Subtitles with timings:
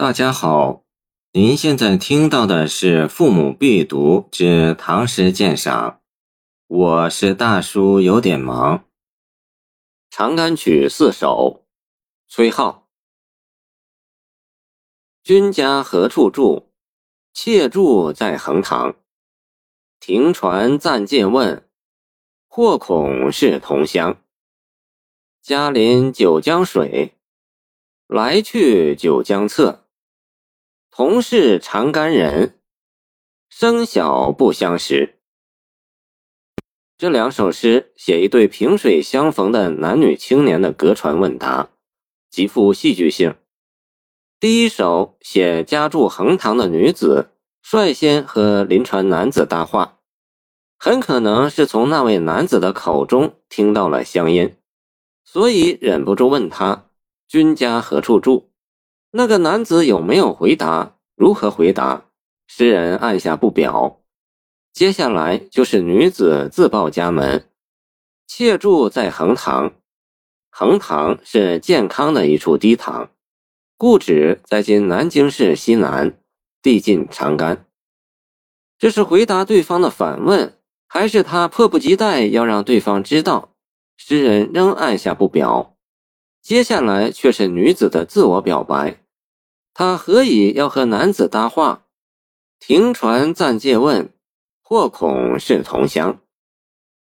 [0.00, 0.84] 大家好，
[1.32, 5.90] 您现在听到的是《父母必读之唐诗鉴赏》，
[6.68, 8.78] 我是大叔，有点忙。
[10.08, 11.66] 《长干曲》四首，
[12.28, 12.82] 崔颢。
[15.24, 16.66] 君家何处住？
[17.34, 18.94] 妾住在横塘。
[19.98, 21.68] 停船暂借问，
[22.46, 24.22] 或恐是同乡。
[25.42, 27.16] 嘉临九江水，
[28.06, 29.86] 来去九江侧。
[30.90, 32.58] 同是长干人，
[33.48, 35.18] 生小不相识。
[36.96, 41.70] 这两首诗写一对萍水相逢的男女青年的隔船问答，
[42.28, 43.36] 极富戏剧性。
[44.40, 47.30] 第一首写家住横塘的女子
[47.62, 49.98] 率先和临船男子搭话，
[50.76, 54.56] 很可能是从那位男子的口中听到了乡音，
[55.24, 56.86] 所以忍不住问他
[57.28, 58.50] ：“君家何处住？”
[59.10, 60.96] 那个男子有没有回答？
[61.16, 62.04] 如何回答？
[62.46, 64.00] 诗人按下不表。
[64.72, 67.48] 接下来就是女子自报家门：
[68.26, 69.72] 妾住在横塘。
[70.50, 73.10] 横塘是健康的一处低塘，
[73.76, 76.18] 故址在今南京市西南，
[76.60, 77.64] 地近长干。
[78.78, 83.54] 这是回答对方的反问，还是他迫不及待要让对方知道？
[83.96, 85.77] 诗人仍按下不表。
[86.48, 89.04] 接下来却是女子的自我表白，
[89.74, 91.84] 她何以要和男子搭话？
[92.58, 94.14] 停船暂借问，
[94.62, 96.22] 或恐是同乡。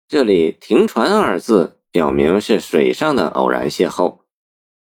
[0.07, 4.19] 这里“停船”二字表明是水上的偶然邂逅，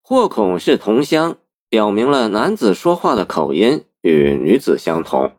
[0.03, 5.31] 或恐是同乡，表明了男子说话的口音与女子相同。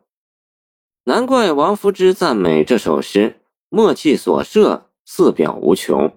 [1.05, 3.39] 难怪王夫之赞美这首诗
[3.71, 6.13] ：“默契所设，四表无穷，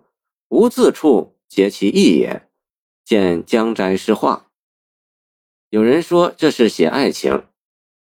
[0.48, 2.46] 无字处，皆其意也。”
[3.10, 4.46] 见江斋诗话，
[5.68, 7.44] 有人说这是写爱情，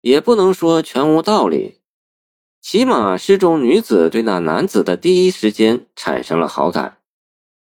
[0.01, 1.81] 也不能说全无道理。
[2.61, 6.97] 起码诗中女子对那男子的第一时间产生了好感。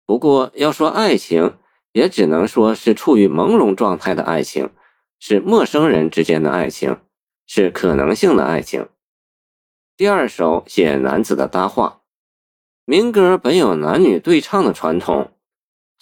[0.08, 1.60] 不过要说爱情，
[1.92, 4.72] 也只能说是处于朦胧状态的爱情，
[5.20, 6.98] 是陌生人之间的爱情，
[7.46, 8.90] 是可能性的爱情。
[9.96, 12.02] 第二首写男子的搭话，
[12.84, 15.32] 民歌本有男女对唱的传统。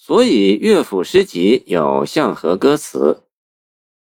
[0.10, 3.26] 所以乐府诗集有向和歌词。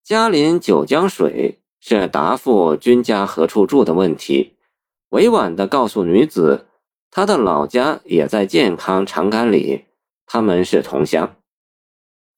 [0.05, 4.53] 嘉临九江水是答复君家何处住的问题，
[5.09, 6.67] 委婉地告诉女子，
[7.11, 9.83] 她的老家也在健康长干里，
[10.25, 11.35] 他们是同乡。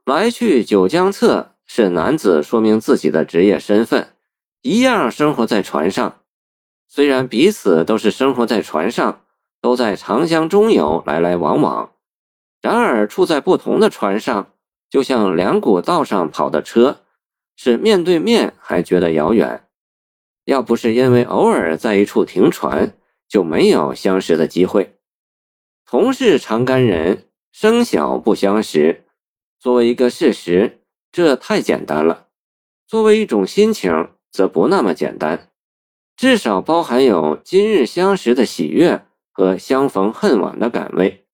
[0.04, 4.16] 来去九江侧是男子说明自己的职业身份，
[4.64, 6.22] 一样生活在船上，
[6.88, 9.22] 虽然彼此都是生活在船上，
[9.62, 11.92] 都在长江中游来来往往。
[12.62, 14.54] 然而，处在不同的船上，
[14.90, 17.02] 就像两股道上跑的车，
[17.56, 19.66] 是面对面还觉得遥远。
[20.46, 22.98] 要不是因为偶尔在一处停船，
[23.28, 24.98] 就没有相识的机会。
[25.86, 29.06] 同是长干人，生小不相识。
[29.60, 30.82] 作为一个事实，
[31.12, 32.28] 这太简单了；
[32.88, 35.50] 作为一种心情，则不那么简单。
[36.18, 41.26] 至少包含有今日相识的喜悦和相逢恨晚的感味。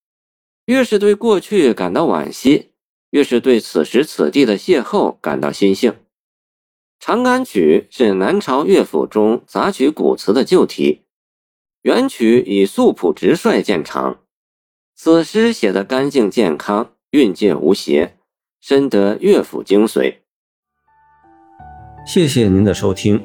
[0.66, 2.72] 越是对过去感到惋惜，
[3.12, 5.92] 越是对此时此地的邂逅感到心幸。
[7.00, 11.02] 《长干曲》是南朝乐府中杂曲古词的旧题，
[11.84, 14.22] 原曲以素朴直率见长。
[14.96, 18.14] 此诗写得干净健康，韵界无邪，
[18.60, 20.16] 深得乐府精髓。
[22.08, 23.22] 谢谢您的收听，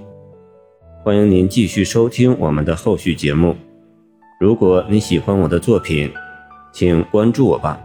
[1.03, 3.57] 欢迎您继续收听我们的后续节目。
[4.41, 6.13] 如果你喜欢我的作品，
[6.73, 7.79] 请关注我吧。